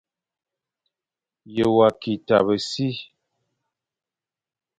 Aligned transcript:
Ye 1.55 1.65
wa 1.75 1.87
ki 1.99 2.13
tabe 2.27 2.55
si? 2.69 2.87